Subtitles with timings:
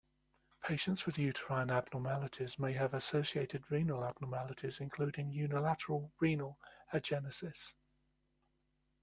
[0.63, 6.57] Patients with uterine abnormalities may have associated renal abnormalities including unilateral renal
[6.91, 7.75] agenesis.